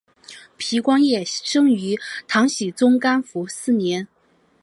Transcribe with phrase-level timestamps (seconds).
[0.57, 1.95] 皮光业生于
[2.27, 4.07] 唐僖宗干符四年。